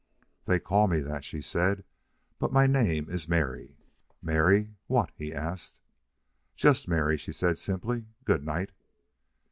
[0.45, 1.83] "They call me that," she said.
[2.39, 3.77] "But my name is Mary."
[4.19, 5.79] "Mary what?" he asked.
[6.55, 8.07] "Just Mary," she said, simply.
[8.25, 8.71] "Good night."